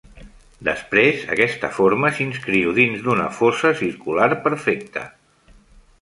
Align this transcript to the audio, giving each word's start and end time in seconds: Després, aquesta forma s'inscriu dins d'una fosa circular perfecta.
Després, 0.67 1.25
aquesta 1.35 1.69
forma 1.75 2.11
s'inscriu 2.19 2.73
dins 2.79 3.05
d'una 3.09 3.29
fosa 3.41 3.75
circular 3.83 4.31
perfecta. 4.47 5.05